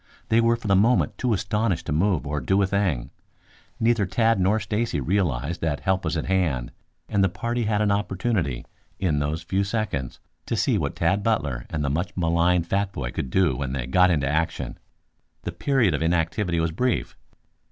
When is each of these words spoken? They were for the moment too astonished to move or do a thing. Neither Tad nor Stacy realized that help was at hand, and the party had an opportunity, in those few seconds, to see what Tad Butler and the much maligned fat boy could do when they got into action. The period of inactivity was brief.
They 0.29 0.41
were 0.41 0.55
for 0.55 0.67
the 0.67 0.75
moment 0.75 1.19
too 1.19 1.31
astonished 1.31 1.85
to 1.85 1.91
move 1.91 2.25
or 2.25 2.41
do 2.41 2.59
a 2.63 2.65
thing. 2.65 3.11
Neither 3.79 4.07
Tad 4.07 4.39
nor 4.39 4.59
Stacy 4.59 4.99
realized 4.99 5.61
that 5.61 5.81
help 5.81 6.03
was 6.05 6.17
at 6.17 6.25
hand, 6.25 6.71
and 7.07 7.23
the 7.23 7.29
party 7.29 7.65
had 7.65 7.83
an 7.83 7.91
opportunity, 7.91 8.65
in 8.97 9.19
those 9.19 9.43
few 9.43 9.63
seconds, 9.63 10.19
to 10.47 10.55
see 10.55 10.75
what 10.79 10.95
Tad 10.95 11.21
Butler 11.21 11.67
and 11.69 11.85
the 11.85 11.89
much 11.91 12.17
maligned 12.17 12.65
fat 12.65 12.91
boy 12.91 13.11
could 13.11 13.29
do 13.29 13.55
when 13.55 13.73
they 13.73 13.85
got 13.85 14.09
into 14.09 14.27
action. 14.27 14.79
The 15.43 15.51
period 15.51 15.93
of 15.93 16.01
inactivity 16.01 16.59
was 16.59 16.71
brief. 16.71 17.15